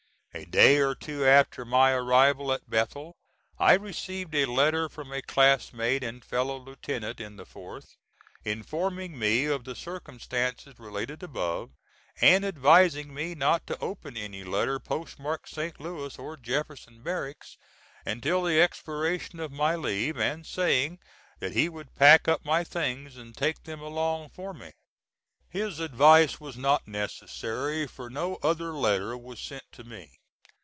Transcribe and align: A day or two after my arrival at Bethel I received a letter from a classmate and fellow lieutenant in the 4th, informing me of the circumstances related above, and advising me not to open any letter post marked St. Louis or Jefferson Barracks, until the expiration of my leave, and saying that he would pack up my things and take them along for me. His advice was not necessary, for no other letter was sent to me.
A 0.33 0.45
day 0.45 0.77
or 0.77 0.95
two 0.95 1.25
after 1.27 1.65
my 1.65 1.91
arrival 1.91 2.53
at 2.53 2.69
Bethel 2.69 3.17
I 3.59 3.73
received 3.73 4.33
a 4.33 4.45
letter 4.45 4.87
from 4.87 5.11
a 5.11 5.21
classmate 5.21 6.05
and 6.05 6.23
fellow 6.23 6.57
lieutenant 6.57 7.19
in 7.19 7.35
the 7.35 7.45
4th, 7.45 7.97
informing 8.45 9.19
me 9.19 9.43
of 9.43 9.65
the 9.65 9.75
circumstances 9.75 10.79
related 10.79 11.21
above, 11.21 11.71
and 12.21 12.45
advising 12.45 13.13
me 13.13 13.35
not 13.35 13.67
to 13.67 13.79
open 13.79 14.15
any 14.15 14.45
letter 14.45 14.79
post 14.79 15.19
marked 15.19 15.49
St. 15.49 15.81
Louis 15.81 16.17
or 16.17 16.37
Jefferson 16.37 17.03
Barracks, 17.03 17.57
until 18.05 18.41
the 18.41 18.61
expiration 18.61 19.41
of 19.41 19.51
my 19.51 19.75
leave, 19.75 20.17
and 20.17 20.45
saying 20.47 20.99
that 21.39 21.51
he 21.51 21.67
would 21.67 21.93
pack 21.95 22.29
up 22.29 22.45
my 22.45 22.63
things 22.63 23.17
and 23.17 23.35
take 23.35 23.63
them 23.63 23.81
along 23.81 24.29
for 24.29 24.53
me. 24.53 24.71
His 25.49 25.81
advice 25.81 26.39
was 26.39 26.55
not 26.55 26.87
necessary, 26.87 27.85
for 27.85 28.09
no 28.09 28.37
other 28.37 28.71
letter 28.71 29.17
was 29.17 29.37
sent 29.41 29.65
to 29.73 29.83
me. 29.83 30.19